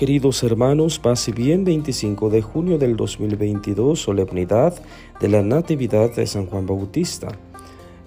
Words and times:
Queridos 0.00 0.42
hermanos, 0.42 0.98
paz 0.98 1.28
y 1.28 1.32
bien, 1.32 1.62
25 1.62 2.30
de 2.30 2.40
junio 2.40 2.78
del 2.78 2.96
2022, 2.96 4.00
solemnidad 4.00 4.72
de 5.20 5.28
la 5.28 5.42
Natividad 5.42 6.16
de 6.16 6.26
San 6.26 6.46
Juan 6.46 6.64
Bautista. 6.64 7.28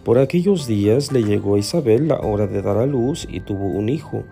Por 0.04 0.18
aquellos 0.18 0.66
días 0.66 1.12
le 1.12 1.22
llegó 1.22 1.54
a 1.54 1.60
Isabel 1.60 2.08
la 2.08 2.20
hora 2.22 2.48
de 2.48 2.64
dar 2.64 2.78
a 2.78 2.88
luz 2.88 3.28
y 3.32 3.42
tuvo 3.42 3.68
un 3.68 3.90
hijo. 3.90 4.24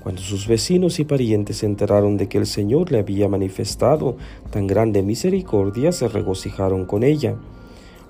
Cuando 0.00 0.22
sus 0.22 0.46
vecinos 0.46 1.00
y 1.00 1.04
parientes 1.04 1.56
se 1.56 1.66
enteraron 1.66 2.16
de 2.18 2.28
que 2.28 2.38
el 2.38 2.46
Señor 2.46 2.92
le 2.92 3.00
había 3.00 3.28
manifestado 3.28 4.16
tan 4.52 4.68
grande 4.68 5.02
misericordia, 5.02 5.90
se 5.90 6.06
regocijaron 6.06 6.84
con 6.84 7.02
ella. 7.02 7.34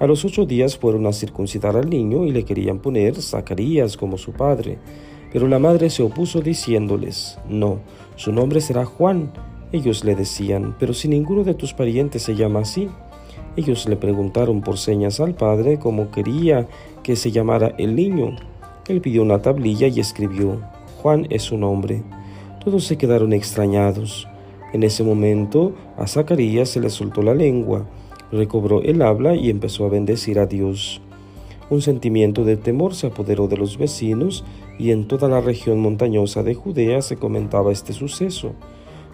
A 0.01 0.07
los 0.07 0.23
ocho 0.27 0.45
días 0.45 0.77
fueron 0.77 1.07
a 1.07 1.15
circuncidar 1.15 1.79
al 1.79 1.89
niño 1.89 2.27
y 2.27 2.31
le 2.31 2.45
querían 2.45 2.81
poner 2.81 3.23
Zacarías 3.23 3.97
como 3.97 4.19
su 4.19 4.33
padre. 4.33 4.77
Pero 5.33 5.49
la 5.49 5.59
madre 5.59 5.91
se 5.91 6.03
opuso 6.03 6.41
diciéndoles, 6.41 7.39
No, 7.49 7.81
su 8.17 8.33
nombre 8.33 8.61
será 8.61 8.85
Juan. 8.85 9.31
Ellos 9.73 10.05
le 10.05 10.15
decían, 10.15 10.75
Pero 10.79 10.95
si 10.95 11.09
ninguno 11.09 11.45
de 11.45 11.55
tus 11.55 11.75
parientes 11.75 12.23
se 12.23 12.35
llama 12.35 12.61
así. 12.61 12.89
Ellos 13.57 13.89
le 13.89 13.97
preguntaron 13.97 14.61
por 14.61 14.79
señas 14.79 15.21
al 15.21 15.35
padre 15.35 15.79
cómo 15.79 16.11
quería 16.11 16.69
que 17.03 17.17
se 17.17 17.33
llamara 17.33 17.75
el 17.79 17.97
niño. 17.97 18.37
Él 18.87 19.01
pidió 19.01 19.23
una 19.23 19.43
tablilla 19.43 19.89
y 19.89 20.01
escribió, 20.01 20.61
Juan 21.03 21.27
es 21.31 21.43
su 21.43 21.59
nombre. 21.59 22.03
Todos 22.65 22.85
se 22.85 22.97
quedaron 22.97 23.33
extrañados. 23.33 24.29
En 24.73 24.83
ese 24.83 25.03
momento 25.03 25.73
a 25.97 26.07
Zacarías 26.07 26.69
se 26.69 26.81
le 26.81 26.91
soltó 26.91 27.23
la 27.23 27.35
lengua, 27.35 27.87
recobró 28.31 28.83
el 28.83 29.03
habla 29.03 29.35
y 29.35 29.51
empezó 29.51 29.87
a 29.87 29.89
bendecir 29.89 30.39
a 30.39 30.47
Dios. 30.47 31.01
Un 31.71 31.83
sentimiento 31.83 32.45
de 32.45 32.57
temor 32.57 32.95
se 32.95 33.09
apoderó 33.09 33.47
de 33.47 33.59
los 33.59 33.77
vecinos 33.77 34.45
y 34.79 34.91
en 34.91 35.07
toda 35.07 35.29
la 35.29 35.43
región 35.43 35.81
montañosa 35.81 36.43
de 36.43 36.55
Judea 36.55 37.03
se 37.03 37.17
comentaba 37.17 37.73
este 37.73 37.93
suceso. 37.93 38.53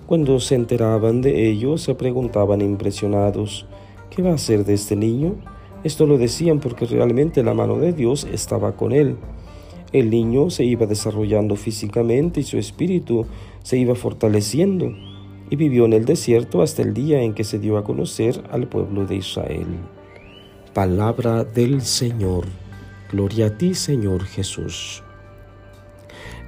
Cuando 0.06 0.38
se 0.38 0.54
enteraban 0.54 1.20
de 1.20 1.48
ello, 1.50 1.78
se 1.78 1.96
preguntaban 1.96 2.60
impresionados, 2.60 3.66
¿qué 4.10 4.22
va 4.22 4.30
a 4.30 4.34
hacer 4.34 4.64
de 4.64 4.74
este 4.74 4.94
niño? 4.94 5.34
Esto 5.82 6.06
lo 6.06 6.16
decían 6.16 6.60
porque 6.60 6.86
realmente 6.86 7.42
la 7.42 7.54
mano 7.54 7.78
de 7.78 7.92
Dios 7.92 8.26
estaba 8.32 8.76
con 8.76 8.92
él. 8.92 9.16
El 9.92 10.10
niño 10.10 10.50
se 10.50 10.64
iba 10.64 10.86
desarrollando 10.86 11.56
físicamente 11.56 12.40
y 12.40 12.44
su 12.44 12.58
espíritu 12.58 13.26
se 13.62 13.78
iba 13.78 13.94
fortaleciendo 13.94 14.92
y 15.50 15.56
vivió 15.56 15.86
en 15.86 15.92
el 15.92 16.04
desierto 16.04 16.62
hasta 16.62 16.82
el 16.82 16.94
día 16.94 17.22
en 17.22 17.34
que 17.34 17.44
se 17.44 17.58
dio 17.58 17.78
a 17.78 17.84
conocer 17.84 18.42
al 18.50 18.68
pueblo 18.68 19.06
de 19.06 19.16
Israel. 19.16 19.66
Palabra 20.74 21.44
del 21.44 21.82
Señor. 21.82 22.46
Gloria 23.12 23.46
a 23.46 23.56
ti, 23.56 23.76
Señor 23.76 24.24
Jesús. 24.24 25.04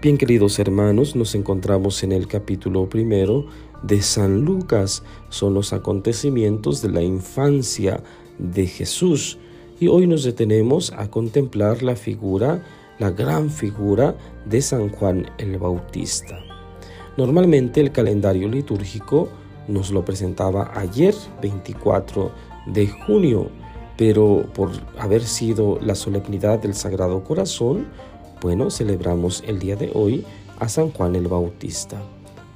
Bien, 0.02 0.19
queridos 0.19 0.58
hermanos, 0.58 1.14
nos 1.14 1.36
encontramos 1.36 2.02
en 2.02 2.10
el 2.10 2.27
capítulo 2.27 2.88
primero 2.88 3.47
de 3.84 4.02
San 4.02 4.41
Lucas. 4.44 5.04
Son 5.28 5.54
los 5.54 5.72
acontecimientos 5.72 6.82
de 6.82 6.88
la 6.88 7.02
infancia 7.02 8.02
de 8.41 8.66
Jesús. 8.66 9.38
Y 9.78 9.86
hoy 9.86 10.08
nos 10.08 10.24
detenemos 10.24 10.92
a 10.94 11.08
contemplar 11.08 11.84
la 11.84 11.94
figura, 11.94 12.64
la 12.98 13.10
gran 13.10 13.48
figura 13.48 14.16
de 14.44 14.60
San 14.60 14.88
Juan 14.88 15.30
el 15.38 15.56
Bautista. 15.56 16.36
Normalmente 17.16 17.80
el 17.80 17.92
calendario 17.92 18.48
litúrgico 18.48 19.28
nos 19.69 19.92
lo 19.92 20.04
presentaba 20.04 20.72
ayer, 20.74 21.14
24 21.41 22.32
de 22.66 22.88
junio 22.88 23.50
pero 23.97 24.47
por 24.55 24.70
haber 24.98 25.25
sido 25.25 25.78
la 25.80 25.94
solemnidad 25.94 26.58
del 26.58 26.75
Sagrado 26.75 27.25
Corazón, 27.25 27.86
bueno, 28.41 28.70
celebramos 28.70 29.42
el 29.47 29.58
día 29.58 29.77
de 29.77 29.91
hoy 29.94 30.25
a 30.58 30.69
San 30.69 30.91
Juan 30.91 31.16
el 31.16 31.28
Bautista. 31.28 32.00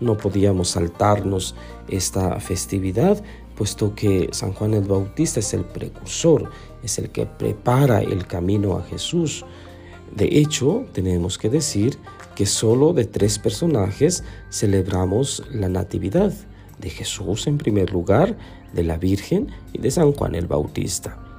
No 0.01 0.17
podíamos 0.17 0.71
saltarnos 0.71 1.55
esta 1.89 2.39
festividad, 2.41 3.23
puesto 3.57 3.95
que 3.95 4.29
San 4.33 4.53
Juan 4.53 4.75
el 4.75 4.85
Bautista 4.85 5.41
es 5.41 5.53
el 5.55 5.65
precursor, 5.65 6.51
es 6.83 6.99
el 6.99 7.11
que 7.11 7.27
prepara 7.27 8.01
el 8.01 8.27
camino 8.27 8.77
a 8.77 8.83
Jesús. 8.83 9.45
De 10.15 10.39
hecho, 10.39 10.85
tenemos 10.93 11.39
que 11.39 11.49
decir 11.51 11.99
que 12.35 12.47
solo 12.47 12.93
de 12.93 13.05
tres 13.05 13.39
personajes 13.39 14.25
celebramos 14.51 15.43
la 15.51 15.69
Natividad, 15.69 16.33
de 16.79 16.91
Jesús 16.91 17.47
en 17.47 17.59
primer 17.59 17.91
lugar, 17.91 18.37
de 18.73 18.83
la 18.83 18.97
Virgen 18.97 19.49
y 19.73 19.79
de 19.79 19.91
San 19.91 20.13
Juan 20.13 20.35
el 20.35 20.47
Bautista. 20.47 21.30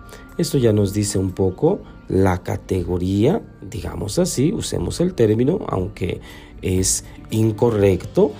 Esto 0.41 0.57
ya 0.57 0.73
nos 0.73 0.91
dice 0.91 1.19
un 1.19 1.33
poco 1.33 1.81
la 2.07 2.41
categoría, 2.41 3.43
digamos 3.61 4.17
así, 4.17 4.51
usemos 4.51 4.99
el 4.99 5.13
término, 5.13 5.59
aunque 5.67 6.19
es 6.63 7.05
incorrecto, 7.29 8.31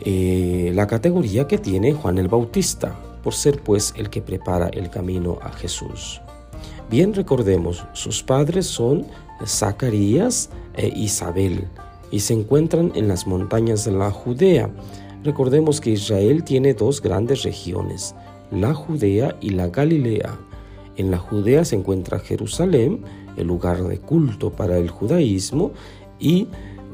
eh, 0.00 0.72
la 0.74 0.88
categoría 0.88 1.46
que 1.46 1.58
tiene 1.58 1.92
Juan 1.92 2.18
el 2.18 2.26
Bautista, 2.26 2.98
por 3.22 3.32
ser 3.32 3.62
pues 3.62 3.94
el 3.96 4.10
que 4.10 4.22
prepara 4.22 4.66
el 4.66 4.90
camino 4.90 5.38
a 5.40 5.52
Jesús. 5.52 6.20
Bien 6.90 7.14
recordemos, 7.14 7.86
sus 7.92 8.24
padres 8.24 8.66
son 8.66 9.06
Zacarías 9.46 10.50
e 10.74 10.88
Isabel 10.88 11.68
y 12.10 12.18
se 12.18 12.34
encuentran 12.34 12.90
en 12.96 13.06
las 13.06 13.28
montañas 13.28 13.84
de 13.84 13.92
la 13.92 14.10
Judea. 14.10 14.68
Recordemos 15.22 15.80
que 15.80 15.90
Israel 15.90 16.42
tiene 16.42 16.74
dos 16.74 17.00
grandes 17.00 17.44
regiones, 17.44 18.16
la 18.50 18.74
Judea 18.74 19.36
y 19.40 19.50
la 19.50 19.68
Galilea. 19.68 20.36
En 20.96 21.10
la 21.10 21.18
Judea 21.18 21.64
se 21.64 21.76
encuentra 21.76 22.18
Jerusalén, 22.18 23.02
el 23.36 23.46
lugar 23.46 23.82
de 23.82 23.98
culto 23.98 24.50
para 24.50 24.78
el 24.78 24.90
judaísmo, 24.90 25.72
y 26.20 26.46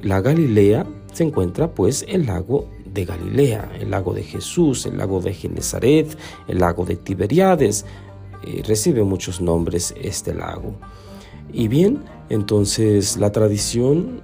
la 0.02 0.20
Galilea 0.20 0.86
se 1.12 1.24
encuentra 1.24 1.72
pues 1.74 2.04
el 2.08 2.26
lago 2.26 2.68
de 2.92 3.04
Galilea, 3.04 3.70
el 3.78 3.90
lago 3.90 4.14
de 4.14 4.22
Jesús, 4.22 4.86
el 4.86 4.98
lago 4.98 5.20
de 5.20 5.34
Genezaret, 5.34 6.16
el 6.48 6.58
lago 6.58 6.84
de 6.84 6.96
Tiberiades. 6.96 7.84
Eh, 8.46 8.62
recibe 8.66 9.04
muchos 9.04 9.40
nombres 9.40 9.94
este 10.00 10.34
lago. 10.34 10.74
Y 11.52 11.68
bien, 11.68 12.00
entonces 12.28 13.16
la 13.16 13.32
tradición 13.32 14.22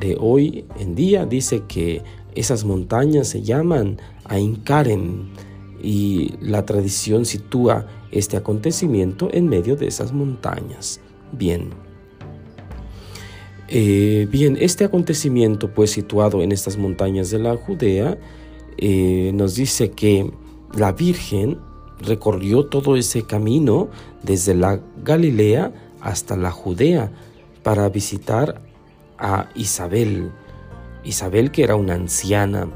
de 0.00 0.16
hoy 0.18 0.64
en 0.78 0.94
día 0.94 1.26
dice 1.26 1.62
que 1.68 2.02
esas 2.34 2.64
montañas 2.64 3.28
se 3.28 3.42
llaman 3.42 3.98
Ainkaren 4.24 5.30
y 5.82 6.34
la 6.40 6.64
tradición 6.64 7.24
sitúa 7.24 7.86
este 8.12 8.36
acontecimiento 8.36 9.28
en 9.32 9.48
medio 9.48 9.76
de 9.76 9.88
esas 9.88 10.12
montañas. 10.12 11.00
Bien. 11.32 11.70
Eh, 13.68 14.28
bien, 14.30 14.56
este 14.60 14.84
acontecimiento 14.84 15.72
pues 15.72 15.90
situado 15.90 16.42
en 16.42 16.52
estas 16.52 16.76
montañas 16.76 17.30
de 17.30 17.38
la 17.38 17.56
Judea 17.56 18.18
eh, 18.76 19.32
nos 19.34 19.54
dice 19.54 19.90
que 19.90 20.30
la 20.74 20.92
Virgen 20.92 21.58
recorrió 21.98 22.66
todo 22.66 22.96
ese 22.96 23.22
camino 23.22 23.88
desde 24.22 24.54
la 24.54 24.80
Galilea 25.02 25.72
hasta 26.00 26.36
la 26.36 26.50
Judea 26.50 27.10
para 27.62 27.88
visitar 27.88 28.60
a 29.18 29.48
Isabel. 29.54 30.30
Isabel 31.04 31.50
que 31.50 31.62
era 31.62 31.76
una 31.76 31.94
anciana 31.94 32.68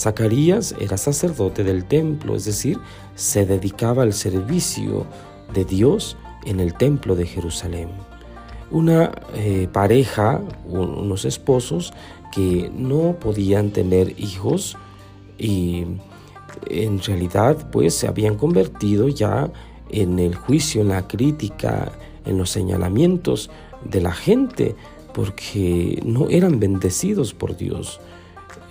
Zacarías 0.00 0.74
era 0.80 0.96
sacerdote 0.96 1.62
del 1.62 1.84
templo, 1.84 2.34
es 2.34 2.46
decir, 2.46 2.78
se 3.16 3.44
dedicaba 3.44 4.02
al 4.02 4.14
servicio 4.14 5.04
de 5.52 5.66
Dios 5.66 6.16
en 6.46 6.58
el 6.58 6.72
templo 6.72 7.16
de 7.16 7.26
Jerusalén. 7.26 7.90
Una 8.70 9.12
eh, 9.34 9.68
pareja, 9.70 10.40
unos 10.66 11.26
esposos 11.26 11.92
que 12.32 12.70
no 12.74 13.16
podían 13.20 13.72
tener 13.72 14.18
hijos 14.18 14.78
y 15.36 15.84
en 16.70 17.02
realidad 17.02 17.68
pues 17.70 17.94
se 17.94 18.08
habían 18.08 18.36
convertido 18.36 19.08
ya 19.08 19.52
en 19.90 20.18
el 20.18 20.34
juicio, 20.34 20.80
en 20.80 20.88
la 20.88 21.06
crítica, 21.06 21.92
en 22.24 22.38
los 22.38 22.48
señalamientos 22.48 23.50
de 23.84 24.00
la 24.00 24.12
gente 24.12 24.76
porque 25.12 26.00
no 26.06 26.30
eran 26.30 26.58
bendecidos 26.58 27.34
por 27.34 27.54
Dios 27.54 28.00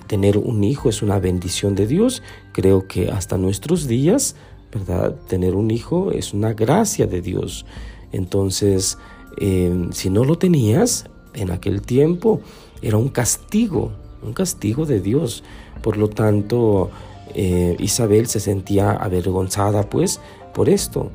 tener 0.09 0.39
un 0.39 0.63
hijo 0.63 0.89
es 0.89 1.03
una 1.03 1.19
bendición 1.19 1.75
de 1.75 1.85
Dios. 1.85 2.23
Creo 2.51 2.87
que 2.87 3.11
hasta 3.11 3.37
nuestros 3.37 3.87
días, 3.87 4.35
¿verdad? 4.73 5.13
Tener 5.27 5.53
un 5.53 5.69
hijo 5.69 6.11
es 6.11 6.33
una 6.33 6.53
gracia 6.53 7.05
de 7.05 7.21
Dios. 7.21 7.67
Entonces, 8.11 8.97
em, 9.37 9.91
si 9.93 10.09
no 10.09 10.23
lo 10.25 10.35
tenías 10.35 11.05
en 11.35 11.51
aquel 11.51 11.83
tiempo, 11.83 12.41
era 12.81 12.97
un 12.97 13.09
castigo, 13.09 13.91
un 14.23 14.33
castigo 14.33 14.87
de 14.87 14.99
Dios. 14.99 15.43
Por 15.83 15.95
lo 15.95 16.09
tanto, 16.09 16.89
eh, 17.35 17.77
Isabel 17.77 18.25
se 18.25 18.39
sentía 18.39 18.93
avergonzada 18.93 19.91
pues 19.91 20.19
por 20.55 20.69
esto. 20.69 21.11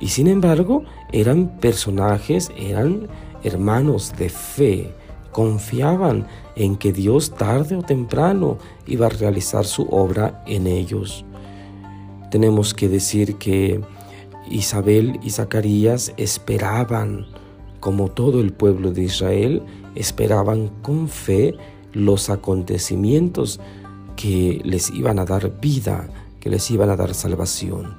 Y 0.00 0.08
sin 0.08 0.28
embargo, 0.28 0.84
eran 1.12 1.60
personajes, 1.60 2.50
eran 2.56 3.06
hermanos 3.44 4.14
de 4.18 4.30
fe, 4.30 4.94
confiaban 5.32 6.26
en 6.56 6.76
que 6.76 6.92
Dios 6.92 7.30
tarde 7.30 7.76
o 7.76 7.82
temprano 7.82 8.58
iba 8.86 9.06
a 9.06 9.10
realizar 9.10 9.64
su 9.64 9.82
obra 9.90 10.42
en 10.46 10.66
ellos. 10.66 11.24
Tenemos 12.30 12.74
que 12.74 12.88
decir 12.88 13.36
que 13.36 13.80
Isabel 14.50 15.18
y 15.22 15.30
Zacarías 15.30 16.12
esperaban, 16.16 17.26
como 17.80 18.08
todo 18.08 18.40
el 18.40 18.52
pueblo 18.52 18.92
de 18.92 19.04
Israel, 19.04 19.62
esperaban 19.94 20.68
con 20.82 21.08
fe 21.08 21.54
los 21.92 22.30
acontecimientos 22.30 23.60
que 24.16 24.60
les 24.64 24.90
iban 24.90 25.18
a 25.18 25.24
dar 25.24 25.60
vida, 25.60 26.08
que 26.40 26.50
les 26.50 26.70
iban 26.70 26.90
a 26.90 26.96
dar 26.96 27.14
salvación. 27.14 27.96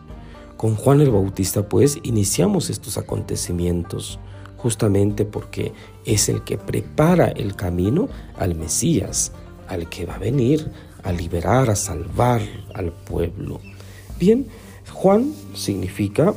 Con 0.58 0.76
Juan 0.76 1.02
el 1.02 1.10
Bautista 1.10 1.68
pues 1.68 1.98
iniciamos 2.04 2.70
estos 2.70 2.98
acontecimientos 2.98 4.20
justamente 4.62 5.26
porque 5.26 5.74
es 6.06 6.30
el 6.30 6.44
que 6.44 6.58
prepara 6.58 7.28
el 7.28 7.56
camino 7.56 8.10
al 8.38 8.56
Mesías, 8.56 9.32
al 9.68 9.90
que 9.90 10.06
va 10.06 10.16
a 10.16 10.20
venir 10.20 10.72
a 11.04 11.12
liberar, 11.12 11.70
a 11.70 11.76
salvar 11.76 12.42
al 12.76 12.92
pueblo. 12.92 13.60
Bien, 14.20 14.46
Juan 14.92 15.34
significa 15.56 16.34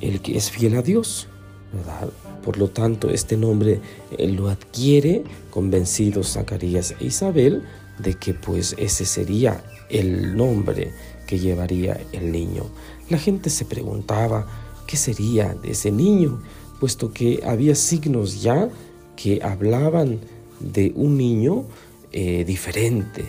el 0.00 0.22
que 0.22 0.36
es 0.36 0.50
fiel 0.50 0.76
a 0.76 0.82
Dios, 0.82 1.28
¿verdad? 1.72 2.08
Por 2.42 2.58
lo 2.58 2.68
tanto, 2.68 3.10
este 3.10 3.36
nombre 3.36 3.80
lo 4.18 4.48
adquiere 4.48 5.24
convencidos 5.50 6.32
Zacarías 6.32 6.94
e 7.00 7.06
Isabel 7.06 7.62
de 7.98 8.14
que 8.14 8.34
pues 8.34 8.74
ese 8.78 9.04
sería 9.04 9.64
el 9.90 10.36
nombre 10.36 10.92
que 11.26 11.38
llevaría 11.38 12.00
el 12.12 12.30
niño. 12.30 12.64
La 13.10 13.18
gente 13.18 13.50
se 13.50 13.64
preguntaba 13.64 14.46
qué 14.86 14.96
sería 14.96 15.54
de 15.54 15.72
ese 15.72 15.90
niño, 15.90 16.40
puesto 16.80 17.12
que 17.12 17.40
había 17.44 17.74
signos 17.74 18.42
ya 18.42 18.68
que 19.16 19.40
hablaban 19.42 20.20
de 20.60 20.92
un 20.94 21.16
niño 21.16 21.64
eh, 22.12 22.44
diferente, 22.44 23.24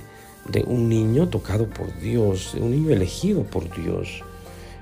de 0.48 0.64
un 0.64 0.90
niño 0.90 1.30
tocado 1.30 1.68
por 1.70 2.00
Dios, 2.00 2.52
de 2.54 2.62
un 2.62 2.72
niño 2.72 2.92
elegido 2.92 3.44
por 3.44 3.64
Dios. 3.82 4.24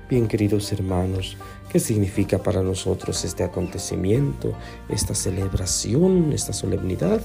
Bien, 0.08 0.28
queridos 0.28 0.72
hermanos, 0.72 1.36
¿qué 1.70 1.80
significa 1.80 2.38
para 2.38 2.62
nosotros 2.62 3.24
este 3.24 3.42
acontecimiento, 3.42 4.52
esta 4.88 5.14
celebración, 5.14 6.32
esta 6.32 6.52
solemnidad? 6.52 7.20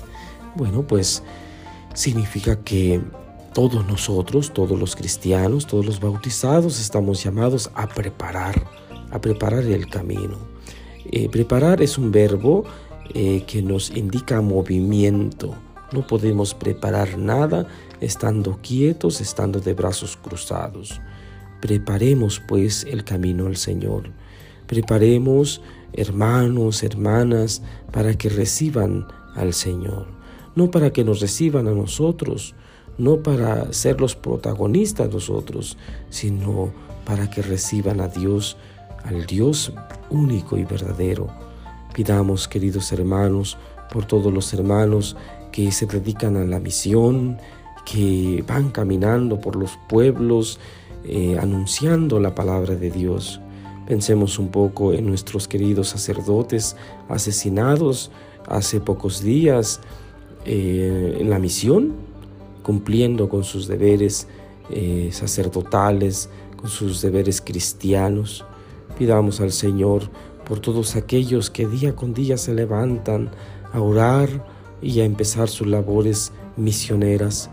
Bueno, 0.55 0.81
pues 0.83 1.21
significa 1.93 2.55
que 2.63 3.01
todos 3.53 3.85
nosotros, 3.85 4.53
todos 4.53 4.79
los 4.79 4.95
cristianos, 4.95 5.67
todos 5.67 5.85
los 5.85 5.99
bautizados, 5.99 6.79
estamos 6.79 7.23
llamados 7.23 7.69
a 7.75 7.87
preparar, 7.87 8.65
a 9.11 9.19
preparar 9.19 9.63
el 9.65 9.87
camino. 9.87 10.50
Eh, 11.11 11.29
preparar 11.29 11.81
es 11.81 11.97
un 11.97 12.11
verbo 12.11 12.63
eh, 13.13 13.43
que 13.45 13.61
nos 13.61 13.89
indica 13.91 14.41
movimiento. 14.41 15.53
No 15.91 16.07
podemos 16.07 16.53
preparar 16.53 17.17
nada 17.17 17.67
estando 17.99 18.59
quietos, 18.61 19.19
estando 19.19 19.59
de 19.59 19.73
brazos 19.73 20.17
cruzados. 20.17 21.01
Preparemos 21.59 22.41
pues 22.47 22.85
el 22.85 23.03
camino 23.03 23.47
al 23.47 23.57
Señor. 23.57 24.09
Preparemos 24.67 25.61
hermanos, 25.93 26.83
hermanas, 26.83 27.61
para 27.91 28.13
que 28.13 28.29
reciban 28.29 29.05
al 29.35 29.53
Señor. 29.53 30.07
No 30.55 30.71
para 30.71 30.91
que 30.91 31.03
nos 31.03 31.19
reciban 31.21 31.67
a 31.67 31.71
nosotros, 31.71 32.55
no 32.97 33.23
para 33.23 33.71
ser 33.73 34.01
los 34.01 34.15
protagonistas 34.15 35.11
nosotros, 35.11 35.77
sino 36.09 36.71
para 37.05 37.29
que 37.29 37.41
reciban 37.41 38.01
a 38.01 38.07
Dios, 38.07 38.57
al 39.05 39.25
Dios 39.25 39.73
único 40.09 40.57
y 40.57 40.63
verdadero. 40.63 41.27
Pidamos, 41.93 42.47
queridos 42.47 42.91
hermanos, 42.91 43.57
por 43.91 44.05
todos 44.05 44.33
los 44.33 44.53
hermanos 44.53 45.17
que 45.51 45.71
se 45.71 45.85
dedican 45.85 46.37
a 46.37 46.45
la 46.45 46.59
misión, 46.59 47.37
que 47.85 48.43
van 48.47 48.69
caminando 48.69 49.39
por 49.39 49.55
los 49.55 49.77
pueblos, 49.89 50.59
eh, 51.03 51.37
anunciando 51.39 52.19
la 52.19 52.35
palabra 52.35 52.75
de 52.75 52.91
Dios. 52.91 53.41
Pensemos 53.87 54.39
un 54.39 54.49
poco 54.49 54.93
en 54.93 55.07
nuestros 55.07 55.47
queridos 55.47 55.89
sacerdotes 55.89 56.75
asesinados 57.09 58.11
hace 58.47 58.79
pocos 58.79 59.21
días 59.21 59.81
eh, 60.45 61.17
en 61.19 61.29
la 61.29 61.39
misión, 61.39 61.93
cumpliendo 62.63 63.27
con 63.27 63.43
sus 63.43 63.67
deberes 63.67 64.27
eh, 64.69 65.09
sacerdotales, 65.11 66.29
con 66.55 66.69
sus 66.69 67.01
deberes 67.01 67.41
cristianos. 67.41 68.45
Pidamos 69.01 69.41
al 69.41 69.51
Señor 69.51 70.03
por 70.45 70.59
todos 70.59 70.95
aquellos 70.95 71.49
que 71.49 71.67
día 71.67 71.95
con 71.95 72.13
día 72.13 72.37
se 72.37 72.53
levantan 72.53 73.31
a 73.73 73.81
orar 73.81 74.45
y 74.79 74.99
a 74.99 75.05
empezar 75.05 75.47
sus 75.47 75.65
labores 75.65 76.31
misioneras, 76.55 77.49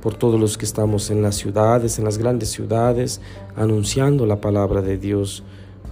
por 0.00 0.14
todos 0.14 0.40
los 0.40 0.56
que 0.56 0.64
estamos 0.64 1.10
en 1.10 1.20
las 1.20 1.34
ciudades, 1.34 1.98
en 1.98 2.06
las 2.06 2.16
grandes 2.16 2.48
ciudades, 2.48 3.20
anunciando 3.56 4.24
la 4.24 4.40
palabra 4.40 4.80
de 4.80 4.96
Dios, 4.96 5.42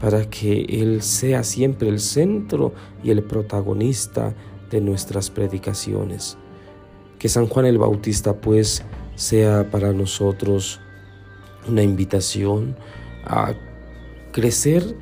para 0.00 0.24
que 0.30 0.62
Él 0.62 1.02
sea 1.02 1.44
siempre 1.44 1.90
el 1.90 2.00
centro 2.00 2.72
y 3.02 3.10
el 3.10 3.22
protagonista 3.24 4.34
de 4.70 4.80
nuestras 4.80 5.28
predicaciones. 5.28 6.38
Que 7.18 7.28
San 7.28 7.46
Juan 7.46 7.66
el 7.66 7.76
Bautista 7.76 8.32
pues 8.32 8.82
sea 9.16 9.70
para 9.70 9.92
nosotros 9.92 10.80
una 11.68 11.82
invitación 11.82 12.74
a 13.26 13.52
crecer, 14.34 14.96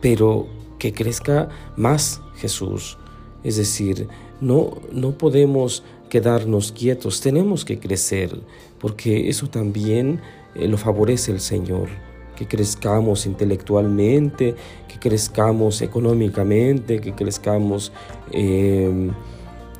pero 0.00 0.48
que 0.80 0.92
crezca 0.92 1.48
más 1.76 2.20
Jesús. 2.34 2.98
Es 3.44 3.56
decir, 3.56 4.08
no, 4.40 4.78
no 4.90 5.12
podemos 5.12 5.84
quedarnos 6.08 6.72
quietos, 6.72 7.20
tenemos 7.20 7.64
que 7.64 7.78
crecer, 7.78 8.40
porque 8.80 9.28
eso 9.28 9.48
también 9.48 10.20
eh, 10.56 10.66
lo 10.66 10.76
favorece 10.76 11.30
el 11.30 11.38
Señor. 11.40 11.88
Que 12.34 12.48
crezcamos 12.48 13.24
intelectualmente, 13.24 14.56
que 14.88 14.98
crezcamos 14.98 15.80
económicamente, 15.80 17.00
que 17.00 17.12
crezcamos 17.12 17.92
em, 18.32 19.12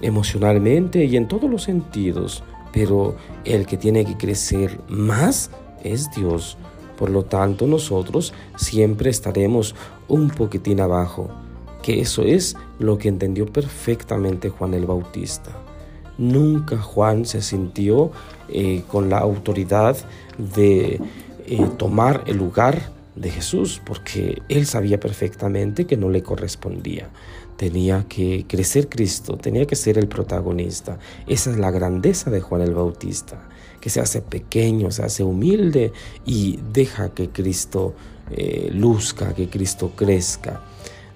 emocionalmente 0.00 1.06
y 1.06 1.16
en 1.16 1.26
todos 1.26 1.50
los 1.50 1.64
sentidos. 1.64 2.44
Pero 2.72 3.16
el 3.44 3.66
que 3.66 3.76
tiene 3.76 4.04
que 4.04 4.16
crecer 4.16 4.78
más 4.88 5.50
es 5.82 6.08
Dios. 6.14 6.56
Por 7.00 7.08
lo 7.08 7.24
tanto, 7.24 7.66
nosotros 7.66 8.34
siempre 8.56 9.08
estaremos 9.08 9.74
un 10.06 10.28
poquitín 10.28 10.80
abajo, 10.80 11.30
que 11.82 12.02
eso 12.02 12.24
es 12.24 12.58
lo 12.78 12.98
que 12.98 13.08
entendió 13.08 13.46
perfectamente 13.46 14.50
Juan 14.50 14.74
el 14.74 14.84
Bautista. 14.84 15.50
Nunca 16.18 16.76
Juan 16.76 17.24
se 17.24 17.40
sintió 17.40 18.10
eh, 18.50 18.82
con 18.86 19.08
la 19.08 19.16
autoridad 19.16 19.96
de 20.36 21.00
eh, 21.46 21.66
tomar 21.78 22.22
el 22.26 22.36
lugar 22.36 22.92
de 23.16 23.30
Jesús, 23.30 23.80
porque 23.82 24.42
él 24.50 24.66
sabía 24.66 25.00
perfectamente 25.00 25.86
que 25.86 25.96
no 25.96 26.10
le 26.10 26.22
correspondía. 26.22 27.08
Tenía 27.60 28.06
que 28.08 28.46
crecer 28.48 28.88
Cristo, 28.88 29.36
tenía 29.36 29.66
que 29.66 29.76
ser 29.76 29.98
el 29.98 30.08
protagonista. 30.08 30.98
Esa 31.26 31.50
es 31.50 31.58
la 31.58 31.70
grandeza 31.70 32.30
de 32.30 32.40
Juan 32.40 32.62
el 32.62 32.72
Bautista 32.72 33.50
que 33.82 33.90
se 33.90 34.00
hace 34.00 34.22
pequeño, 34.22 34.90
se 34.90 35.02
hace 35.02 35.22
humilde 35.22 35.92
y 36.24 36.58
deja 36.72 37.10
que 37.10 37.28
Cristo 37.28 37.94
eh, 38.30 38.70
luzca, 38.72 39.34
que 39.34 39.50
Cristo 39.50 39.92
crezca. 39.94 40.62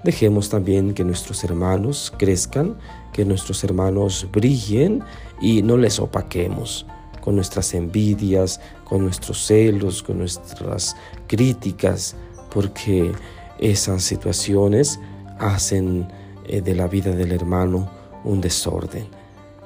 Dejemos 0.03 0.51
también 0.51 0.93
que 0.93 1.03
nuestros 1.03 1.45
hermanos 1.45 2.13
crezcan, 2.19 2.77
que 3.15 3.25
nuestros 3.25 3.65
hermanos 3.65 4.29
brillen 4.31 5.03
y 5.41 5.63
no 5.63 5.79
les 5.79 5.99
opaquemos 5.99 6.85
con 7.23 7.37
nuestras 7.37 7.73
envidias, 7.73 8.61
con 8.85 9.03
nuestros 9.03 9.47
celos, 9.47 10.03
con 10.03 10.19
nuestras 10.19 10.95
críticas, 11.27 12.17
porque 12.53 13.13
esas 13.59 14.03
situaciones 14.03 15.01
hacen 15.39 16.07
de 16.47 16.75
la 16.75 16.87
vida 16.87 17.11
del 17.13 17.33
hermano 17.33 17.89
un 18.25 18.41
desorden. 18.41 19.07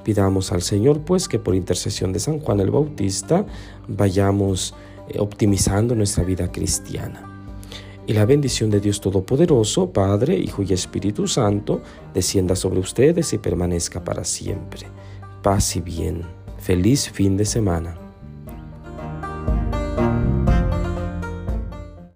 Pidamos 0.03 0.51
al 0.51 0.61
Señor 0.61 1.01
pues 1.01 1.27
que 1.27 1.39
por 1.39 1.55
intercesión 1.55 2.13
de 2.13 2.19
San 2.19 2.39
Juan 2.39 2.59
el 2.59 2.71
Bautista 2.71 3.45
vayamos 3.87 4.73
eh, 5.09 5.19
optimizando 5.19 5.95
nuestra 5.95 6.23
vida 6.23 6.51
cristiana. 6.51 7.25
Y 8.07 8.13
la 8.13 8.25
bendición 8.25 8.71
de 8.71 8.79
Dios 8.79 9.01
Todopoderoso, 9.01 9.91
Padre, 9.91 10.35
Hijo 10.35 10.63
y 10.63 10.73
Espíritu 10.73 11.27
Santo, 11.27 11.81
descienda 12.13 12.55
sobre 12.55 12.79
ustedes 12.79 13.33
y 13.33 13.37
permanezca 13.37 14.03
para 14.03 14.23
siempre. 14.23 14.87
Paz 15.43 15.75
y 15.75 15.81
bien. 15.81 16.23
Feliz 16.57 17.09
fin 17.11 17.37
de 17.37 17.45
semana. 17.45 17.98